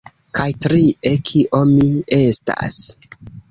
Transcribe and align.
Kaj 0.37 0.45
trie 0.63 1.11
kio 1.31 1.61
mi 1.75 1.85
estas 2.19 2.83